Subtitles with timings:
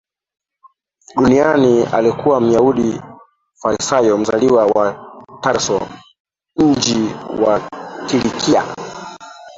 [1.15, 3.01] duniani Alikuwa Myahudi
[3.61, 5.05] Farisayo mzaliwa wa
[5.41, 5.87] Tarso
[6.57, 7.69] mji wa
[8.07, 8.65] Kilikia